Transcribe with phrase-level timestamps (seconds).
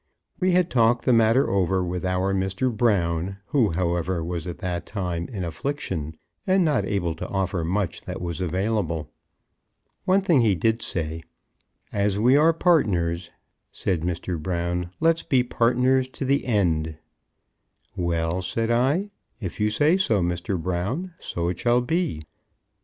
[0.39, 2.75] We had talked the matter over with our Mr.
[2.75, 8.01] Brown, who, however, was at that time in affliction, and not able to offer much
[8.05, 9.11] that was available.
[10.05, 11.21] One thing he did say;
[11.93, 13.29] "As we are partners,"
[13.71, 14.41] said Mr.
[14.41, 16.97] Brown, "let's be partners to the end."
[17.95, 20.59] "Well," said I, "if you say so, Mr.
[20.59, 22.23] Brown, so it shall be."